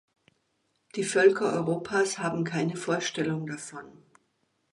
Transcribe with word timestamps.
Die 0.95 1.03
Völker 1.03 1.53
Europas 1.53 2.17
haben 2.17 2.43
keine 2.43 2.75
Vorstellung 2.75 3.45
davon. 3.45 4.01